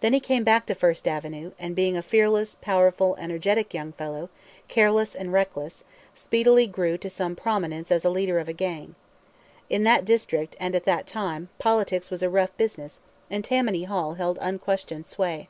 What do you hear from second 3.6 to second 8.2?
young fellow, careless and reckless, speedily grew to some prominence as